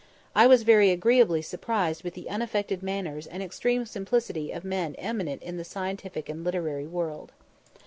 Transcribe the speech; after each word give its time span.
I 0.35 0.47
was 0.47 0.63
very 0.63 0.89
agreeably 0.89 1.43
surprised 1.43 2.03
with 2.03 2.15
the 2.15 2.27
unaffected 2.27 2.81
manners 2.81 3.27
and 3.27 3.43
extreme 3.43 3.85
simplicity 3.85 4.51
of 4.51 4.63
men 4.65 4.95
eminent 4.95 5.43
in 5.43 5.57
the 5.57 5.63
scientific 5.63 6.27
and 6.27 6.43
literary 6.43 6.87
world. 6.87 7.33